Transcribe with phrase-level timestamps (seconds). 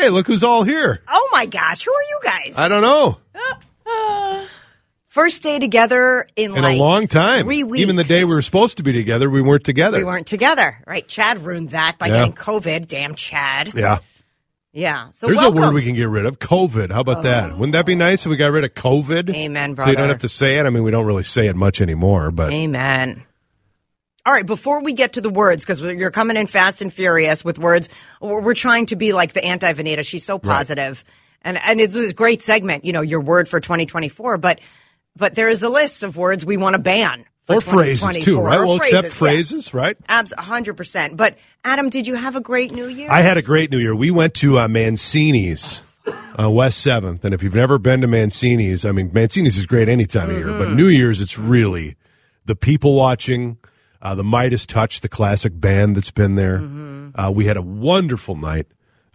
[0.00, 1.02] Hey, look who's all here.
[1.06, 2.56] Oh my gosh, who are you guys?
[2.56, 3.18] I don't know.
[5.08, 7.44] First day together in, In like a long time.
[7.44, 7.82] Three weeks.
[7.82, 9.98] Even the day we were supposed to be together, we weren't together.
[9.98, 10.78] we weren't together.
[10.86, 11.06] Right?
[11.06, 12.12] Chad ruined that by Yeah.
[12.20, 12.88] getting COVID.
[12.88, 13.74] Damn Chad.
[13.74, 13.98] Yeah.
[14.72, 15.08] Yeah.
[15.12, 15.58] So There's welcome.
[15.58, 16.92] a word we can get rid of COVID.
[16.92, 17.52] How about that?
[17.58, 17.98] Wouldn't that be oh.
[17.98, 19.34] nice if we got rid of COVID?
[19.34, 19.94] Amen, So you brother.
[19.96, 20.64] don't have to say it.
[20.64, 23.26] I mean, we don't really say it much anymore, but Amen.
[24.26, 27.44] All right, before we get to the words, because you're coming in fast and furious
[27.44, 27.88] with words,
[28.20, 30.04] we're trying to be like the anti Vanita.
[30.04, 31.04] She's so positive.
[31.42, 32.84] and and it's a great segment.
[32.84, 34.60] You know, your word for 2024, but
[35.16, 38.58] but there is a list of words we want to ban or phrases too, right?
[38.60, 39.10] Or We'll accept yeah.
[39.10, 39.96] phrases, right?
[40.08, 41.16] Abs, hundred percent.
[41.16, 43.10] But Adam, did you have a great New Year?
[43.10, 43.94] I had a great New Year.
[43.96, 45.82] We went to uh, Mancini's,
[46.38, 49.88] uh, West Seventh, and if you've never been to Mancini's, I mean, Mancini's is great
[49.88, 50.58] any time of year, Mm-hmm.
[50.58, 51.96] but New Year's it's really
[52.44, 53.58] the people watching,
[54.02, 56.58] uh, the Midas Touch, the classic band that's been there.
[56.58, 57.10] Mm-hmm.
[57.14, 58.66] Uh, we had a wonderful night,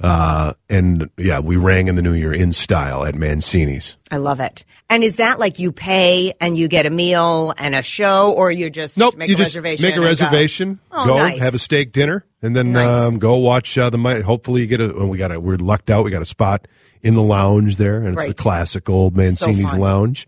[0.01, 3.95] uh, and yeah, we rang in the New Year in style at Mancini's.
[4.11, 4.65] I love it.
[4.89, 8.51] And is that like you pay and you get a meal and a show, or
[8.51, 9.83] you just Nope, make you a just reservation?
[9.83, 10.07] make a and go?
[10.09, 11.39] reservation, Oh, go nice.
[11.39, 12.95] have a steak dinner, and then Nice.
[12.95, 13.97] um, go watch uh, the.
[13.97, 14.93] Mi- Hopefully, you get a.
[14.95, 15.39] well, We got a.
[15.39, 16.03] We're lucked out.
[16.05, 16.67] We got a spot
[17.01, 19.79] in the lounge there, and it's the classic old Mancini's fun.
[19.79, 20.27] lounge.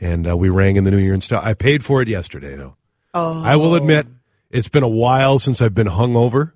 [0.00, 1.40] And uh, we rang in the New Year in style.
[1.42, 2.76] I paid for it yesterday, though.
[3.18, 4.06] Oh, I will admit
[4.50, 6.52] it's been a while since I've been hungover.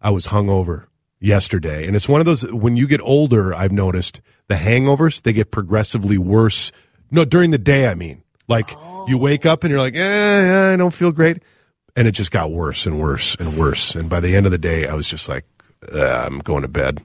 [0.00, 0.86] I was hungover
[1.20, 2.42] yesterday, and it's one of those.
[2.52, 6.72] When you get older, I've noticed the hangovers they get progressively worse.
[7.10, 8.70] No, during the day, I mean, like
[9.06, 11.42] you wake up and you're like, eh, I don't feel great,
[11.96, 13.94] and it just got worse and worse and worse.
[13.94, 15.44] And by the end of the day, I was just like,
[15.92, 16.96] I'm going to bed.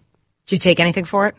[0.48, 1.36] Did you take anything for it?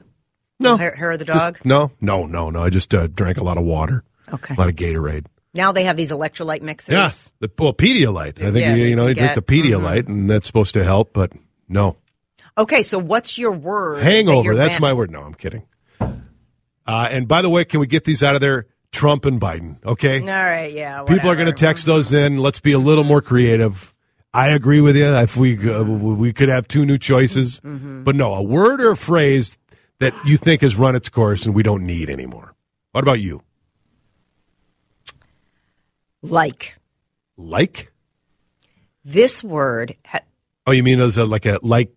[0.61, 0.77] No.
[0.77, 1.59] hair, hair of the Just- dog.
[1.65, 2.63] no, no, no, no.
[2.63, 4.55] I just uh, drank a lot of water, Okay.
[4.55, 5.25] a lot of Gatorade.
[5.55, 6.93] Now they have these electrolyte mixes.
[6.93, 8.39] Yeah, the well, Pedialyte.
[8.41, 9.85] I think Yeah, you, you know you drink the get- mm-hmm.
[9.85, 11.33] Pedialyte, and that's supposed to help, but
[11.69, 11.97] no.
[12.59, 14.03] Okay, so what's your word?
[14.03, 14.45] Hangover.
[14.45, 15.11] you're That's my word.
[15.11, 15.63] No, I'm kidding.
[16.01, 18.67] Uh, and by the way, can we get these out of there?
[18.93, 19.77] Trump and Biden.
[19.85, 20.21] Okay.
[20.21, 21.05] All right, yeah.
[21.05, 22.39] People are going to text those in.
[22.39, 23.95] Let's be a little more creative.
[24.35, 25.05] I agree with you.
[25.07, 28.03] If we uh, we could have two new choices, Mm-hmm.
[28.05, 29.59] but no, a word or a phrase
[30.01, 32.55] that you think has run its course and we don't need anymore.
[32.93, 33.43] What about you?
[36.23, 36.77] Like
[37.37, 37.93] Like?
[39.05, 39.97] this word.
[40.07, 40.21] Ha-
[40.67, 41.93] Oh, you mean as a like a like?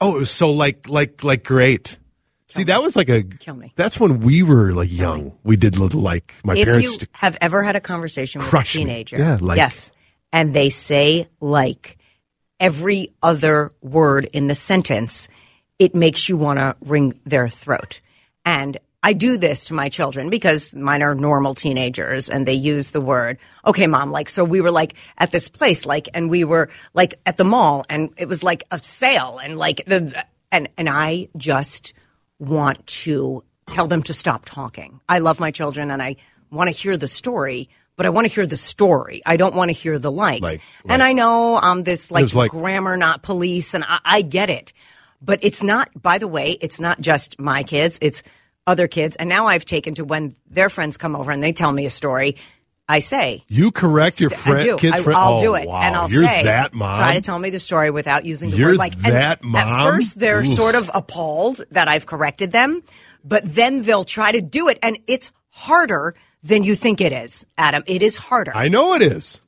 [0.00, 1.98] Oh, it was so like like like great.
[2.48, 3.22] See, that was like a.
[3.22, 3.72] Kill me.
[3.74, 5.32] That's when we were like young.
[5.42, 7.02] We did little like my if parents.
[7.02, 8.82] you have ever had a conversation with a Crush me.
[8.84, 9.90] teenager, Yeah, like- yes,
[10.32, 11.96] and they say like
[12.60, 15.28] every other word in the sentence,
[15.78, 18.00] it makes you want to wring their throat.
[18.44, 22.90] And I do this to my children because mine are normal teenagers and they use
[22.90, 26.42] the word, okay, mom, like, so we were like at this place, like, and we
[26.42, 30.68] were like at the mall and it was like a sale and like the, and,
[30.76, 31.94] and I just
[32.40, 34.98] want to tell them to stop talking.
[35.08, 36.16] I love my children and I
[36.50, 39.22] want to hear the story, but I want to hear the story.
[39.24, 40.40] I don't want to hear the likes.
[40.42, 44.50] Like- and I know I'm this like, like- grammar, not police, and I, I get
[44.50, 44.72] it.
[45.22, 48.24] But it's not, by the way, it's not just my kids, it's
[48.66, 49.16] other kids.
[49.16, 51.90] And now I've taken to when their friends come over and they tell me a
[51.90, 52.36] story,
[52.88, 54.76] I say, you correct your I do.
[54.76, 55.18] kids' I, friend.
[55.18, 55.80] I'll oh, do it, Wow.
[55.80, 56.94] and I'll You're say, that mom.
[56.94, 60.18] Try to tell me the story without using the You're word like that At first,
[60.20, 60.48] they're Oof.
[60.54, 62.82] sort of appalled that I've corrected them,
[63.24, 67.44] but then they'll try to do it, and it's harder than you think it is,
[67.58, 67.82] Adam.
[67.88, 68.52] It is harder.
[68.54, 69.40] I know it is.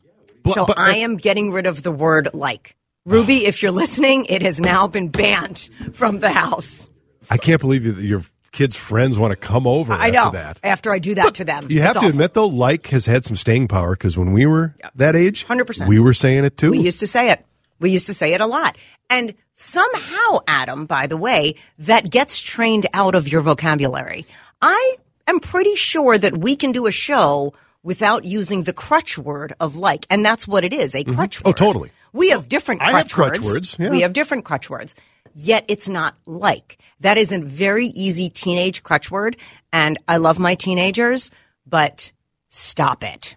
[0.42, 2.74] But- so but- I am getting rid of the word like.
[3.06, 6.90] Ruby, if you're listening, it has now been banned from the house.
[7.30, 8.22] I can't believe you, that your
[8.58, 10.30] kids' friends want to come over I after know.
[10.32, 10.58] that.
[10.64, 12.10] After I do that to them, You have to awful.
[12.10, 15.86] admit, though, like has had some staying power because when we were that age, 100%.
[15.86, 16.72] we were saying it too.
[16.72, 17.46] We used to say it.
[17.78, 18.76] We used to say it a lot.
[19.08, 24.26] And somehow, Adam, by the way, that gets trained out of your vocabulary.
[24.60, 24.96] I
[25.28, 29.76] am pretty sure that we can do a show without using the crutch word of
[29.76, 30.04] like.
[30.10, 31.14] And that's what it is, a mm-hmm.
[31.14, 31.54] crutch Oh, word.
[31.54, 31.90] Oh, totally.
[32.12, 33.90] We have different I crutch, have crutch words, yeah.
[33.90, 34.96] We have different crutch words.
[35.34, 36.77] Yet it's not like.
[37.00, 39.36] That is a very easy teenage crutch word.
[39.72, 41.30] And I love my teenagers,
[41.66, 42.12] but
[42.48, 43.36] stop it.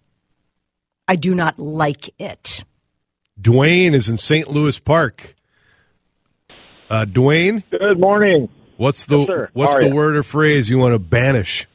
[1.08, 2.63] I do not like it.
[3.40, 4.50] Dwayne is in St.
[4.50, 5.36] Louis Park.
[6.90, 8.50] Uh, Dwayne, Good morning.
[8.78, 9.94] What's the Yes, what's the ya?
[9.94, 11.68] word or phrase you want to banish?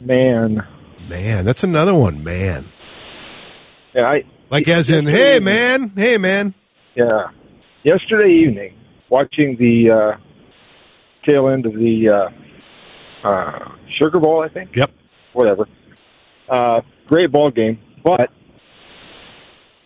[0.00, 0.66] Man.
[1.08, 2.22] Man, that's another one.
[2.22, 2.68] Man,
[3.94, 6.54] Yeah, I like as in, hey man, hey man.
[6.94, 7.28] Yeah.
[7.82, 8.74] Yesterday evening,
[9.08, 10.20] watching the uh,
[11.24, 12.30] tail end of the
[13.24, 14.74] uh, uh, Sugar Bowl, I think.
[14.76, 14.90] Yep.
[15.32, 15.66] Whatever.
[16.50, 18.30] Uh, great ball game, but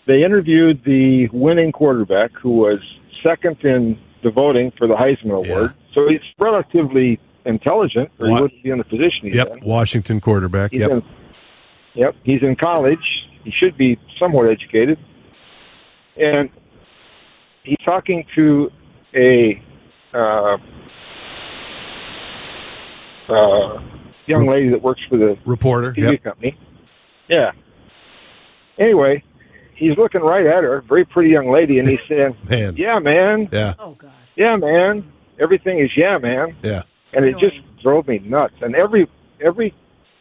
[0.06, 2.78] they interviewed the winning quarterback, who was
[3.22, 5.52] second in the voting for the Heisman Yeah.
[5.54, 5.74] Award.
[5.94, 9.60] So he's relatively intelligent, or he wouldn't be in the position he's Yep, in.
[9.64, 10.72] Washington quarterback.
[10.72, 10.90] He's Yep.
[10.90, 11.02] in,
[11.94, 12.98] yep, he's in college.
[13.44, 14.98] He should be somewhat educated.
[16.16, 16.50] And
[17.62, 18.70] he's talking to
[19.14, 19.60] a
[20.14, 20.56] uh,
[23.28, 23.80] uh,
[24.26, 25.92] young lady that works for the Reporter.
[25.92, 26.22] TV Yep.
[26.24, 26.58] company.
[27.28, 27.52] Yeah.
[28.78, 29.22] Anyway,
[29.74, 32.76] he's looking right at her, very pretty young lady, and he's saying, Man.
[32.76, 33.48] "Yeah, man.
[33.52, 33.74] Yeah.
[33.78, 34.10] Oh God.
[34.36, 35.10] Yeah, man.
[35.40, 36.82] Everything is yeah, man." Yeah.
[37.12, 38.54] And it just drove me nuts.
[38.60, 39.08] And every
[39.40, 39.74] every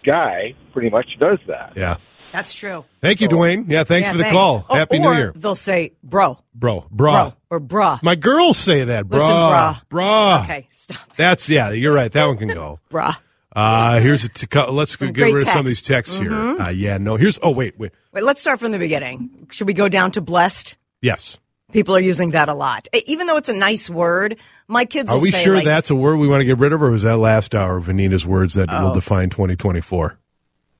[0.06, 1.74] guy pretty much does that.
[1.76, 1.98] Yeah.
[2.36, 2.84] That's true.
[3.02, 3.66] Thank you, Dwayne.
[3.70, 4.38] Yeah, thanks Yeah, for the thanks.
[4.38, 4.66] call.
[4.70, 6.82] Oh, Happy or New Year, They'll say, "Bro, bro.
[6.82, 7.32] bro, Bra.
[7.50, 9.20] or bruh." My girls say that, bra.
[9.20, 9.82] Listen, brah.
[9.90, 10.42] Bra.
[10.44, 11.72] Okay, stop, That's yeah.
[11.72, 12.12] You're right.
[12.12, 12.80] That one can go.
[12.92, 13.16] bruh.
[13.56, 16.18] Uh here's a t- let's Some get great rid of some of these texts.
[16.18, 16.58] Mm-hmm.
[16.58, 16.62] here.
[16.62, 16.98] Uh, yeah.
[16.98, 17.16] No.
[17.16, 17.40] Here's.
[17.42, 17.80] Oh wait.
[17.80, 17.94] Wait.
[18.12, 19.48] Wait, let's start from the beginning.
[19.52, 20.76] Should we go down to blessed?
[21.02, 21.40] Yes.
[21.72, 24.38] People are using that a lot, even though it's a nice word.
[24.68, 26.58] My kids Are will we say, sure like, that's a word we want to get
[26.58, 28.86] rid of, or was that last hour of Anita's words that Oh.
[28.88, 30.18] will define 2024?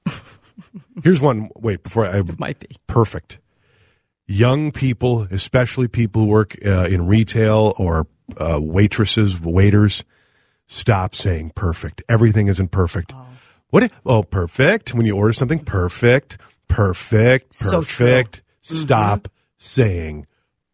[1.04, 1.50] Here's one.
[1.56, 3.40] Wait, before I might be perfect.
[4.28, 8.08] Young people, especially people who work uh, in retail or
[8.38, 10.04] uh, waitresses, waiters,
[10.68, 12.02] stop saying perfect.
[12.10, 13.14] Everything isn't perfect.
[13.70, 13.84] What?
[13.84, 14.94] i- Oh, perfect.
[14.96, 16.38] When you order something, perfect,
[16.68, 17.56] perfect, perfect.
[17.56, 18.42] So perfect.
[18.62, 19.28] Stop
[19.60, 20.26] saying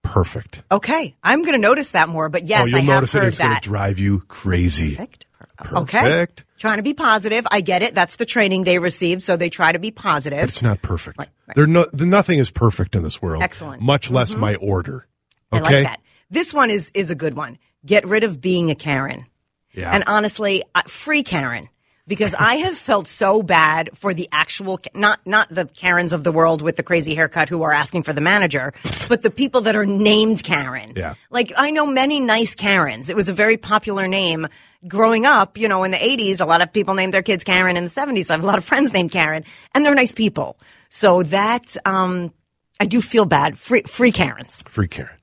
[0.01, 0.63] perfect.
[0.71, 1.13] okay.
[1.21, 3.19] I'm going to notice that more, but yes, oh, you'll I have notice it.
[3.19, 4.95] heard It's going to drive you crazy.
[4.95, 5.25] Perfect.
[5.71, 6.27] Okay.
[6.57, 7.45] Trying to be positive.
[7.49, 7.95] I get it.
[7.95, 10.39] That's the training they receive, so they try to be positive.
[10.41, 11.19] But it's not perfect.
[11.55, 13.41] There no, nothing is perfect in this world.
[13.43, 13.77] Excellent.
[13.77, 13.85] Mm-hmm.
[13.87, 15.07] Much less my order.
[15.51, 15.73] I Okay.
[15.83, 16.01] like that.
[16.29, 17.57] This one is is a good one.
[17.85, 19.25] Get rid of being a Karen.
[19.73, 19.91] Yeah.
[19.93, 21.67] And honestly, uh, free Karen.
[22.07, 26.31] Because I have felt so bad for the actual, not not the Karens of the
[26.31, 28.73] world with the crazy haircut who are asking for the manager,
[29.09, 30.93] but the people that are named Karen.
[30.95, 31.15] Yeah.
[31.29, 33.09] Like I know many nice Karens.
[33.09, 34.47] It was a very popular name
[34.87, 35.57] growing up.
[35.57, 37.77] You know, in the '80s, a lot of people named their kids Karen.
[37.77, 39.43] In the '70s, I have a lot of friends named Karen,
[39.73, 40.57] and they're nice people.
[40.89, 42.33] So that um,
[42.79, 43.57] I do feel bad.
[43.57, 44.63] Free free Karens.
[44.67, 45.17] Free Karen.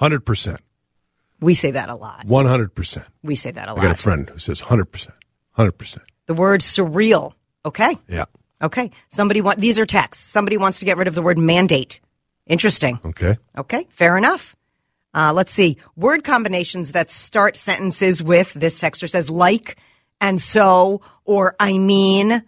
[0.00, 0.58] 100%.
[1.40, 2.26] We say that a lot.
[2.26, 3.06] 100%.
[3.22, 5.10] We say that a I got a friend who says 100%.
[5.56, 5.98] 100%.
[6.26, 7.32] The word surreal.
[7.64, 7.96] Okay.
[8.08, 8.24] Yeah.
[8.62, 8.90] Okay.
[9.08, 10.24] Somebody want these are texts.
[10.24, 12.00] Somebody wants to get rid of the word mandate.
[12.46, 12.98] Interesting.
[13.04, 13.38] Okay.
[13.56, 13.86] Okay.
[13.90, 14.56] Fair enough.
[15.14, 15.76] Uh, let's see.
[15.96, 19.76] Word combinations that start sentences with this texter says like
[20.20, 22.42] and so or I mean.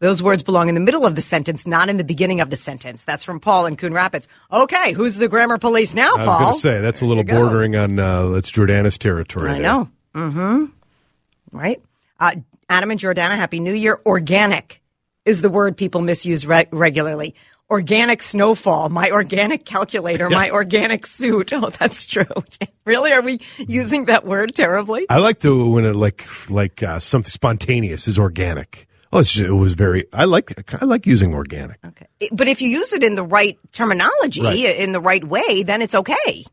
[0.00, 2.56] Those words belong in the middle of the sentence, not in the beginning of the
[2.56, 3.04] sentence.
[3.04, 4.28] That's from Paul in Coon Rapids.
[4.50, 6.40] Okay, who's the grammar police now, I was Paul?
[6.40, 7.42] going to say, that's a little There go.
[7.42, 9.50] bordering on, uh, that's Jordana's territory.
[9.50, 9.62] I there.
[9.62, 9.90] know.
[10.14, 10.64] Mm-hmm.
[11.52, 11.82] Right.
[12.18, 12.32] Uh,
[12.70, 14.00] Adam and Jordana, Happy New Year.
[14.06, 14.80] Organic
[15.26, 17.34] is the word people misuse re- regularly.
[17.70, 21.52] Organic snowfall, my organic calculator, my organic suit.
[21.60, 22.24] Oh, that's true.
[22.84, 23.12] really?
[23.12, 25.06] Are we using that word terribly?
[25.08, 28.88] I like to, when it like, like, uh, something spontaneous is organic.
[29.12, 30.52] Oh, it's, it was very, I like,
[30.82, 31.78] I like using organic.
[31.84, 32.06] Okay.
[32.32, 34.56] But if you use it in the right terminology, Right.
[34.76, 36.44] in the right way, then it's okay.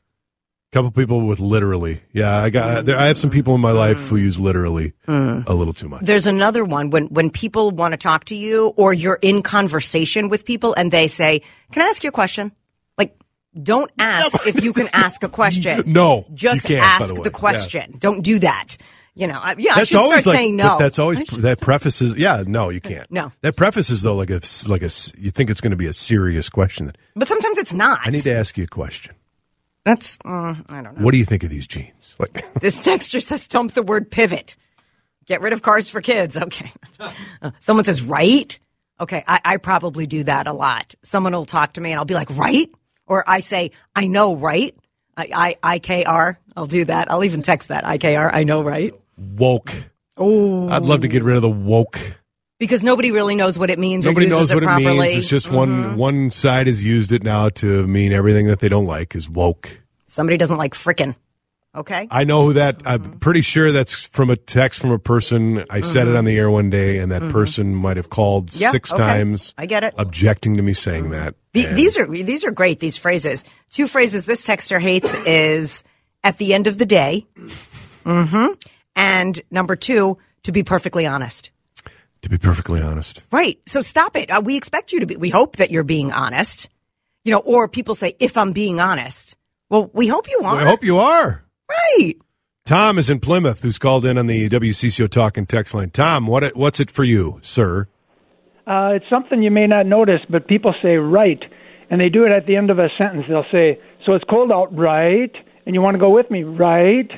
[0.72, 2.02] Couple people with literally.
[2.14, 2.86] Yeah, I got.
[2.86, 6.04] There, I have some people in my life who use literally a little too much.
[6.04, 10.30] There's another one when when people want to talk to you or you're in conversation
[10.30, 12.52] with people and they say, "Can I ask you a question?"
[12.98, 13.16] Like,
[13.62, 15.84] don't ask if you can ask a question.
[15.94, 17.96] No, just ask the the, question.
[18.00, 18.78] Don't do that.
[19.16, 20.78] You know, I, yeah, I That's should always start like saying no.
[20.78, 22.16] that's always that prefaces.
[22.18, 23.10] Yeah, no, you can't.
[23.10, 23.32] No.
[23.42, 25.94] that prefaces though like a s- like a you think it's going to be a
[25.94, 26.92] serious question.
[27.16, 28.00] But sometimes it's not.
[28.04, 29.16] I need to ask you a question.
[29.88, 31.04] That's uh, I don't know.
[31.06, 32.14] What do you think of these jeans?
[32.20, 34.58] Like, This texture says dump the word pivot.
[35.26, 36.38] Get rid of cars for kids.
[36.42, 36.72] Okay.
[37.42, 38.60] Uh, Someone says right.
[39.00, 39.24] Okay.
[39.26, 40.94] I, I probably do that a lot.
[41.04, 42.70] Someone will talk to me and I'll be like, right?
[43.06, 44.76] Or I say, I know, right?
[45.16, 46.36] I, I, IKR.
[46.58, 47.10] I'll do that.
[47.10, 47.86] I'll even text that.
[47.86, 48.30] IKR.
[48.34, 48.94] I know, right?
[49.18, 49.72] woke.
[50.18, 52.00] Oh, I'd love to get rid of the woke.
[52.60, 54.86] Because nobody really knows what it means Nobody knows what it it properly.
[54.90, 55.00] Mm-hmm.
[55.00, 55.14] means.
[55.18, 58.88] It's just one one side has used it now to mean everything that they don't
[58.88, 59.82] like is woke.
[60.08, 61.16] Somebody doesn't like frickin'.
[61.76, 62.08] Okay.
[62.10, 62.82] I know who that.
[62.86, 65.64] I'm pretty sure that's from a text from a person.
[65.70, 68.62] I said it on the air one day, and that person might have called Mm-hmm.
[68.64, 69.04] Yeah, six okay.
[69.04, 69.54] times.
[69.60, 69.94] I get it.
[69.98, 71.36] Objecting to me saying that.
[71.54, 72.80] The, these are these are great.
[72.80, 73.44] These phrases.
[73.70, 75.84] Two phrases this texter hates is
[76.24, 77.28] at the end of the day.
[78.06, 78.54] Mm-hmm.
[78.96, 81.52] And number two, to be perfectly honest.
[82.28, 83.24] To be perfectly honest.
[83.32, 83.58] Right.
[83.68, 84.30] So stop it.
[84.30, 86.68] Uh, we expect you to be, we hope that you're being honest.
[87.24, 89.38] You know, or people say, if I'm being honest.
[89.70, 90.58] Well, we hope you are.
[90.58, 91.46] I hope you are.
[91.70, 92.16] Right.
[92.66, 95.90] Tom is in Plymouth, who's called in on the WCCO talk and text line.
[95.90, 97.88] Tom, what it, what's it for you, sir?
[98.68, 101.42] Uh, it's something you may not notice, but people say right,
[101.90, 103.24] and they do it at the end of a sentence.
[103.30, 105.32] They'll say, "So it's cold out, right?"
[105.66, 107.10] And you want to go with me, right?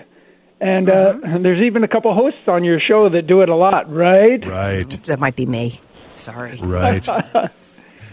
[0.61, 1.37] And uh, Uh-huh.
[1.41, 4.45] there's even a couple hosts on your show that do it a lot, right?
[4.45, 4.89] Right.
[5.03, 5.79] That might be me.
[6.15, 6.57] Sorry.
[6.57, 7.07] Right.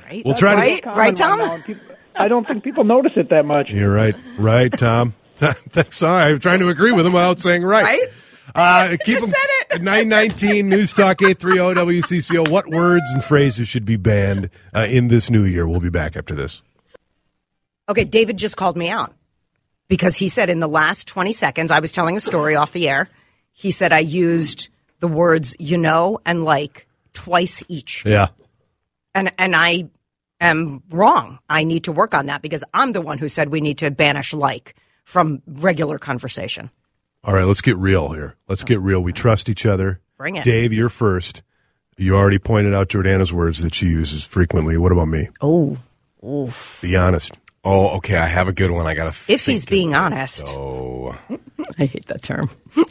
[0.08, 0.24] Right.
[0.24, 0.82] We'll try to- right.
[0.84, 1.38] Common Right, Tom?
[1.40, 1.82] now, people-
[2.14, 3.70] I don't think people notice it that much.
[3.70, 4.14] You're right.
[4.38, 5.14] Right, Tom.
[5.36, 5.96] Thanks.
[5.98, 7.82] Sorry, I'm trying to agree with him without saying right.
[7.82, 8.08] Right?
[8.54, 9.72] Uh, keep just them said it.
[9.72, 12.48] at 919 News Talk 830 WCCO.
[12.48, 15.66] What words and phrases should be banned uh, in this new year?
[15.66, 16.62] We'll be back after this.
[17.88, 19.12] Okay, David just called me out
[19.88, 22.88] because he said in the last 20 seconds, I was telling a story off the
[22.88, 23.09] air.
[23.52, 24.69] He said I used
[25.00, 28.05] the words you know and like twice each.
[28.05, 28.28] Yeah.
[29.14, 29.88] And and I
[30.40, 31.38] am wrong.
[31.49, 33.90] I need to work on that because I'm the one who said we need to
[33.90, 36.71] banish like from regular conversation.
[37.25, 38.37] All right, let's get real here.
[38.49, 39.00] Let's get real.
[39.00, 40.00] We trust each other.
[40.16, 40.45] Bring it.
[40.45, 41.43] Dave, you're first.
[41.97, 44.76] You already pointed out Jordana's words that she uses frequently.
[44.76, 45.28] What about me?
[45.40, 45.78] Oh,
[46.25, 46.78] oof.
[46.83, 47.38] Be honest.
[47.66, 48.16] Oh, okay.
[48.16, 48.87] I have a good one.
[48.87, 49.14] I gotta.
[49.30, 50.44] If he's being of- honest.
[50.49, 51.18] Oh.
[51.78, 52.49] I hate that term.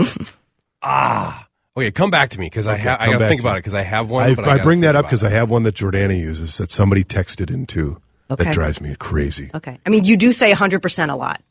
[0.82, 1.48] Ah.
[1.77, 3.00] Okay, come back to me because I have.
[3.01, 4.24] I come gotta back think about it because I have one.
[4.24, 5.24] I, but I, gotta bring that up because.
[5.24, 8.44] I have one that Jordana uses that somebody texted into Okay.
[8.46, 9.50] that drives me crazy.
[9.53, 9.79] Okay.
[9.86, 11.41] I mean, you do say 100% a lot,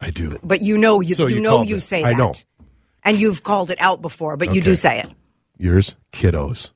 [0.00, 0.38] I do.
[0.42, 1.80] but you know you, So you, you know called you it.
[1.80, 2.18] say I that.
[2.18, 2.34] know.
[3.04, 5.10] And you've called it out before, but you do say it.
[5.58, 5.94] Yours?
[6.12, 6.70] Kiddos.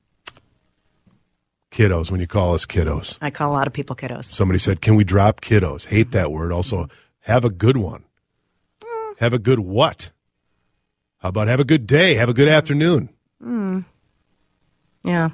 [1.73, 3.17] Kiddos, when you call us kiddos.
[3.19, 4.25] I call a lot of people kiddos.
[4.25, 5.87] Somebody said, Can we drop kiddos?
[5.87, 6.51] Hate that word.
[6.51, 6.87] Also,
[7.21, 8.03] have a good one.
[9.17, 10.11] Have a good what?
[11.17, 12.15] How about have a good day?
[12.15, 13.09] Have a good afternoon.
[13.41, 13.79] Hmm.
[15.03, 15.29] Yeah.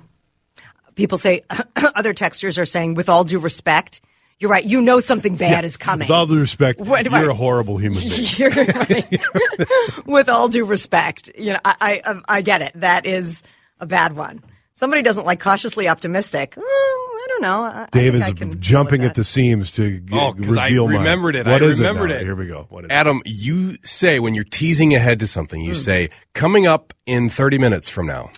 [0.96, 1.42] People say,
[1.76, 4.02] other texters are saying, with all due respect,
[4.40, 4.64] you're right.
[4.64, 6.08] You know something bad is coming.
[6.08, 8.28] With all due respect, What- you're a horrible human being.
[8.38, 9.22] You're right.
[10.06, 12.72] with all due respect, you know, I, I, I get it.
[12.76, 13.44] That is
[13.80, 14.42] a bad one.
[14.80, 16.54] Somebody doesn't like cautiously optimistic.
[16.58, 17.64] Oh, I don't know.
[17.64, 20.88] I, Dave I is I jumping at the seams to g- Oh, 'cause I reveal
[20.88, 20.98] mine.
[21.00, 21.46] remembered it.
[21.46, 22.16] What I is remembered now?
[22.16, 22.22] it.
[22.24, 22.66] Here we go.
[22.70, 22.94] What is it?
[22.94, 25.78] Adam, you say when you're teasing ahead to something, you hmm.
[25.80, 28.32] say coming up in 30 minutes from now,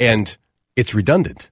[0.00, 0.36] and
[0.74, 1.48] it's redundant.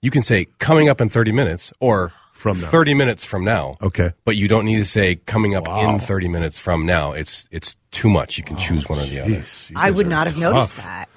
[0.00, 2.68] You can say coming up in 30 minutes or From now.
[2.68, 3.76] 30 minutes from now.
[3.82, 4.14] Okay.
[4.24, 5.92] But you don't need to say coming up Wow.
[5.92, 7.12] in 30 minutes from now.
[7.12, 8.38] It's it's too much.
[8.38, 9.30] You can choose one or the other.
[9.32, 11.10] Jeez, I would are not have noticed that.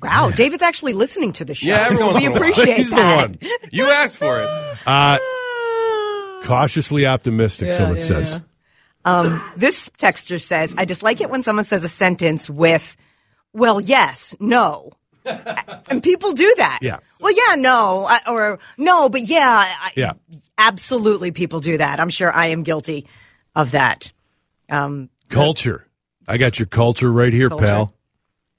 [0.00, 1.66] Wow, David's actually listening to the show.
[1.68, 3.30] Yeah, so we appreciate He's that.
[3.32, 3.58] the one.
[3.70, 4.48] You asked for it.
[4.86, 5.18] Uh,
[6.42, 8.40] cautiously optimistic, someone says.
[9.56, 12.96] This texter says, I dislike it when someone says a sentence with,
[13.52, 14.92] well, yes, no.
[15.24, 16.80] and people do that.
[16.82, 16.98] Yeah.
[17.20, 19.64] Well, yeah, no, I- or no, but yeah.
[19.66, 20.12] I, Yeah.
[20.58, 21.98] Absolutely, people do that.
[22.00, 23.06] I'm sure I am guilty
[23.54, 24.12] of that.
[24.68, 25.86] Um, Culture.
[26.28, 27.64] I got your culture right here, Culture.
[27.64, 27.94] pal.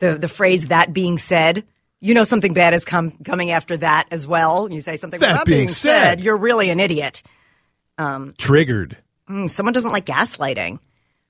[0.03, 1.63] The the phrase "that being said,"
[1.99, 4.71] you know something bad is come coming after that as well.
[4.71, 5.19] You say something.
[5.19, 7.23] That "Well, that being being said." you're really an idiot.
[8.37, 8.97] Triggered.
[9.29, 10.79] Mm, Someone doesn't like gaslighting,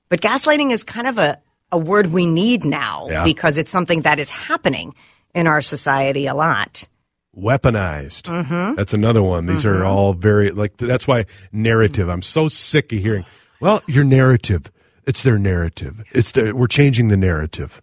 [0.08, 1.38] but gaslighting is kind of a
[1.72, 3.24] a word we need now Yeah.
[3.24, 4.94] because it's something that is happening
[5.34, 6.88] in our society a lot.
[7.36, 8.22] Weaponized.
[8.30, 8.76] Mm-hmm.
[8.76, 9.46] That's another one.
[9.46, 12.08] These are all very, like, that's why narrative.
[12.08, 13.24] I'm so sick of hearing,
[13.60, 14.70] well, your narrative.
[15.04, 16.04] It's their narrative.
[16.12, 17.82] It's their, we're changing the narrative.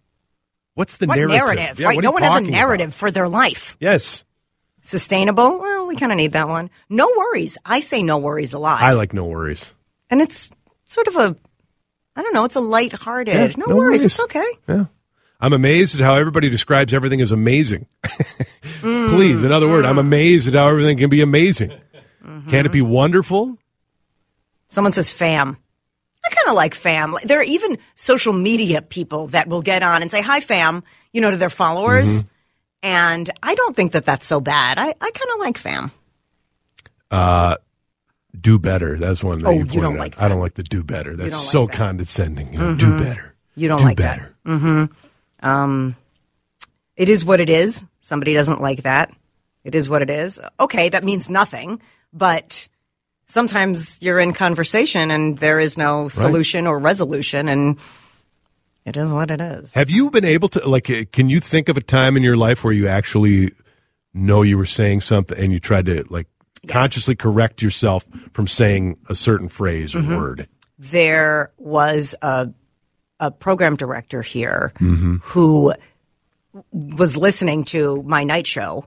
[0.75, 1.38] What's the What narrative?
[1.38, 1.80] narrative?
[1.80, 2.00] Yeah, right?
[2.00, 2.94] No one has a narrative about?
[2.96, 3.75] for their life.
[3.80, 4.24] Yes.
[4.82, 5.60] Sustainable?
[5.60, 6.70] Well, we kind of need that one.
[6.90, 7.58] No worries.
[7.66, 8.82] I say no worries a lot.
[8.82, 9.74] I like no worries.
[10.10, 10.50] and it's
[10.86, 11.36] sort of a,
[12.16, 13.34] I don't know, it's a lighthearted.
[13.34, 14.01] Yeah, no, no worries.
[14.01, 14.06] worries.
[14.06, 14.51] It's okay.
[14.68, 14.86] Yeah.
[15.40, 17.88] I'm amazed at how everybody describes everything as amazing.
[18.82, 20.01] Please, in other words, I'm mm.
[20.01, 21.72] amazed at how everything can be amazing.
[22.48, 22.92] Can't it be mm-hmm.
[22.92, 23.58] wonderful?
[24.68, 25.58] Someone says fam.
[26.25, 27.16] I kind of like fam.
[27.24, 31.22] There are even social media people that will get on and say hi fam, you
[31.22, 32.24] know, to their followers.
[32.24, 32.28] Mm-hmm.
[32.84, 34.78] And I don't think that that's so bad.
[34.78, 35.92] I, I kind of like fam.
[37.10, 37.58] Uh,
[38.40, 38.98] do better.
[38.98, 40.00] That's one that Oh, you, you don't out.
[40.00, 41.16] like I don't like the do better.
[41.16, 41.75] That's like so that.
[41.75, 42.54] condescending.
[42.54, 42.98] You know, mm-hmm.
[42.98, 43.36] do better.
[43.56, 44.18] You don't do like that.
[44.20, 44.36] better.
[44.46, 45.46] Mm-hmm.
[45.48, 45.96] Um,
[46.96, 47.84] it is what it is.
[48.00, 49.12] Somebody doesn't like that.
[49.63, 50.40] It is what it is.
[50.60, 51.82] Okay, that means nothing.
[52.13, 52.68] But
[53.31, 57.47] sometimes you're in conversation and there is no solution or resolution.
[57.47, 57.79] And
[58.85, 59.73] it is what it is.
[59.73, 60.89] Have you been able to like?
[60.89, 63.51] uh, Can you think of a time in your life where you actually
[64.13, 66.27] know you were saying something and you tried to like
[66.67, 70.15] consciously correct yourself from saying a certain phrase or Mm-hmm.
[70.15, 70.47] word?
[70.77, 72.50] there was a
[73.19, 74.73] a program director here
[75.21, 75.73] who
[76.71, 78.85] was listening to my night show,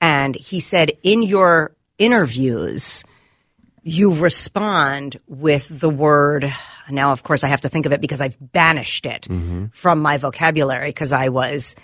[0.00, 3.04] and he said, in your interviews,
[3.84, 6.52] you respond with the word.
[6.90, 9.66] Now, of course, I have to think of it because I've banished it mm-hmm.
[9.72, 11.76] from my vocabulary because I was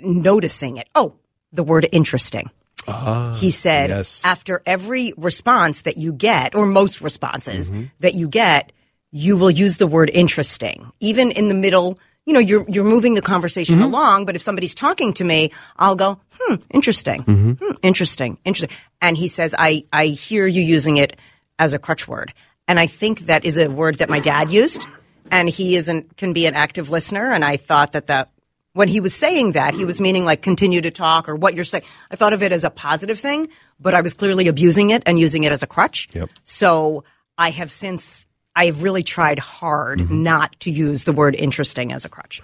[0.00, 0.88] noticing it.
[0.94, 1.16] Oh,
[1.52, 2.50] the word interesting.
[2.86, 4.22] Ah, he said, yes.
[4.24, 7.84] after every response that you get, or most responses mm-hmm.
[8.00, 8.72] that you get,
[9.10, 11.98] you will use the word interesting, even in the middle.
[12.26, 15.96] You know, you're you're moving the conversation along, but if somebody's talking to me, I'll
[15.96, 17.52] go, "Hmm, interesting, hmm,
[17.82, 21.16] interesting, interesting." And he says, "I I hear you using it
[21.58, 22.32] as a crutch word,"
[22.66, 24.86] and I think that is a word that my dad used,
[25.30, 28.30] and he isn't can be an active listener, and I thought that that
[28.74, 31.64] when he was saying that, he was meaning like continue to talk or what you're
[31.64, 31.84] saying.
[32.10, 33.48] I thought of it as a positive thing,
[33.80, 36.08] but I was clearly abusing it and using it as a crutch.
[36.12, 36.30] Yep.
[36.42, 37.04] So
[37.38, 42.04] I have since, I have really tried hard not to use the word interesting as
[42.04, 42.40] a crutch.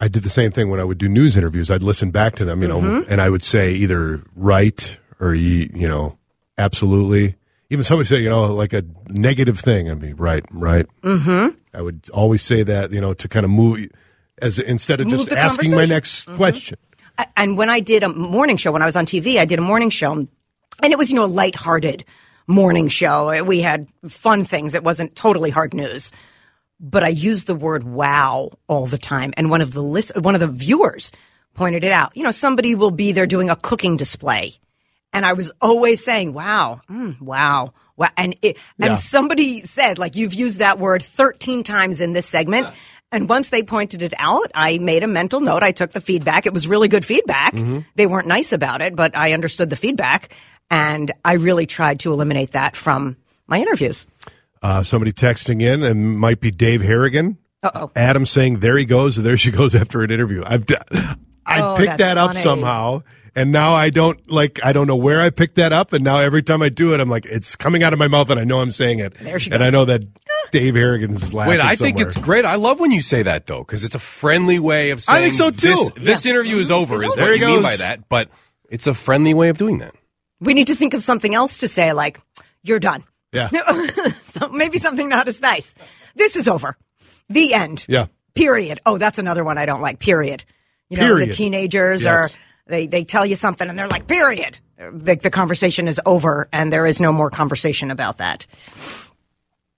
[0.00, 1.70] I did the same thing when I would do news interviews.
[1.70, 3.10] I'd listen back to them, you know, Mm-hmm.
[3.10, 6.18] and I would say either right or you, you know,
[6.58, 7.36] absolutely.
[7.70, 9.90] Even somebody say, you know, like a negative thing.
[9.90, 10.86] I'd be right, right.
[11.02, 11.56] Mm-hmm.
[11.74, 13.88] I would always say that, you know, to kind of move
[14.42, 15.86] as instead of Move just asking my conversation.
[15.86, 15.92] Mm-hmm.
[15.92, 16.78] next question.
[17.34, 19.62] And when I did a morning show, when I was on TV, I did a
[19.62, 20.28] morning show, and
[20.82, 22.04] it was you know lighthearted
[22.46, 23.42] morning show.
[23.44, 24.74] We had fun things.
[24.74, 26.12] It wasn't totally hard news,
[26.80, 29.32] but I used the word "wow" all the time.
[29.36, 31.12] And one of the list, one of the viewers
[31.54, 32.16] pointed it out.
[32.16, 34.54] You know, somebody will be there doing a cooking display,
[35.12, 38.10] and I was always saying "wow, mm, wow." Wow.
[38.18, 38.94] And it, and Yeah.
[38.96, 42.68] somebody said, like, you've used that word 13 times in this segment.
[43.10, 45.62] And once they pointed it out, I made a mental note.
[45.62, 46.44] I took the feedback.
[46.44, 47.54] It was really good feedback.
[47.94, 50.34] They weren't nice about it, but I understood the feedback.
[50.70, 54.06] And I really tried to eliminate that from my interviews.
[54.62, 57.38] Uh, somebody texting in and might be Dave Harrigan.
[57.62, 57.90] Uh-oh.
[57.94, 60.76] Adam saying, "There he goes, there she goes." After an interview, I've d-
[61.46, 62.42] I Oh, picked that up funny.
[62.42, 63.02] somehow,
[63.34, 64.58] and now I don't like.
[64.64, 67.00] I don't know where I picked that up, and now every time I do it,
[67.00, 69.14] I'm like, it's coming out of my mouth, and I know I'm saying it.
[69.14, 70.02] There she and I know that
[70.50, 71.50] Dave Harrigan's laughing.
[71.52, 72.44] Wait, I think it's great.
[72.44, 75.16] I love when you say that though, because it's a friendly way of saying.
[75.18, 75.90] I think so, too.
[75.96, 76.96] This, this interview is over.
[76.96, 78.08] Is There what he you mean by that?
[78.08, 78.30] But
[78.68, 79.94] it's a friendly way of doing that.
[80.40, 82.20] We need to think of something else to say, like,
[82.62, 83.04] you're done.
[83.32, 83.48] Yeah.
[84.22, 85.74] so maybe something not as nice.
[86.14, 86.76] This is over.
[87.28, 87.84] The end.
[87.88, 88.06] Yeah.
[88.34, 88.80] Period.
[88.86, 89.98] Oh, that's another one I don't like.
[89.98, 90.44] Period.
[90.88, 91.30] You know, Period.
[91.30, 92.34] the teenagers Yes.
[92.34, 94.58] are they they tell you something and they're like, period.
[94.78, 98.46] The, the conversation is over and there is no more conversation about that.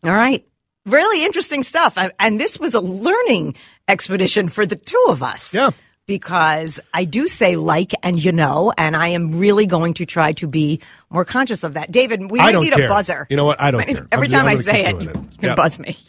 [0.04, 0.44] All right.
[0.86, 1.96] Really interesting stuff.
[1.96, 3.54] I, and this was a learning
[3.86, 5.54] expedition for the two of us.
[5.54, 5.70] Yeah.
[6.08, 10.32] Because I do say like and you know, and I am really going to try
[10.32, 11.92] to be more conscious of that.
[11.92, 12.86] David, we need care.
[12.86, 13.26] a buzzer.
[13.30, 13.60] You know what?
[13.60, 14.08] I don't Every care.
[14.10, 15.14] Every I'm- time I'm I say keep it, you it.
[15.14, 15.54] can Yeah.
[15.54, 15.96] buzz me.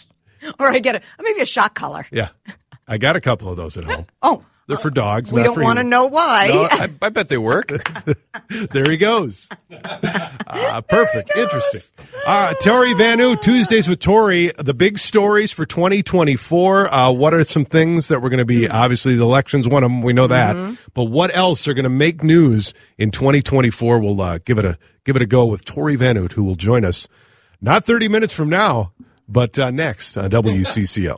[0.58, 2.08] Or I get a maybe a shock collar.
[2.12, 2.30] Yeah,
[2.88, 4.06] I got a couple of those at home.
[4.22, 5.34] Oh, They're for dogs.
[5.34, 6.48] we don't want to know why.
[6.48, 7.72] No, I, I bet they work.
[8.72, 9.48] There he goes.
[9.72, 11.36] Uh, perfect.
[11.36, 11.82] Interesting.
[12.26, 14.52] Uh, Torey Van Oot, Tuesdays with Torey.
[14.58, 16.92] The big stories for 2024.
[16.94, 18.68] Uh, what are some things that we're going to be?
[18.68, 20.02] Obviously, the election's one of them.
[20.02, 20.78] We know that.
[20.96, 24.00] But what else are going to make news in 2024?
[24.00, 26.56] We'll uh, give it a give it a go with Torey Van Oot, who will
[26.56, 27.08] join us
[27.62, 28.94] not 30 minutes from now,
[29.28, 31.18] but uh, next on WCCO.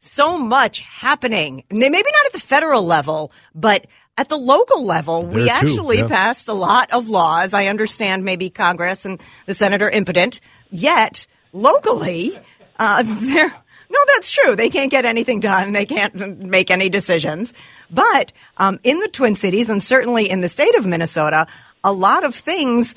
[0.00, 1.62] So much happening.
[1.70, 3.86] Maybe not at the federal level, but
[4.18, 6.08] at the local level, we There too, actually yeah.
[6.08, 7.54] passed a lot of laws.
[7.54, 12.38] I understand maybe Congress and the senator impotent, yet locally,
[12.78, 13.54] uh, they're.
[13.92, 14.54] No, that's true.
[14.54, 15.72] They can't get anything done.
[15.72, 17.54] They can't make any decisions.
[17.90, 21.48] But um, in the Twin Cities and certainly in the state of Minnesota,
[21.82, 22.94] a lot of things